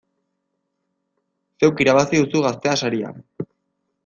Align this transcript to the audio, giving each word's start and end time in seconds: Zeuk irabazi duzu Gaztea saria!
Zeuk 1.65 1.83
irabazi 1.85 2.23
duzu 2.25 2.43
Gaztea 2.47 2.75
saria! 2.83 3.15